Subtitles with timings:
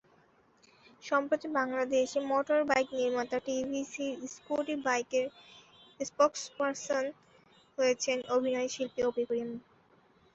[1.03, 5.25] সম্প্রতি বাংলাদেশে মোটরবাইক নির্মাতা টিভিসির স্কুটি বাইকের
[5.99, 7.03] স্পোকসপারসন
[7.77, 9.49] হয়েছেন অভিনয়শিল্পী অপি করিম।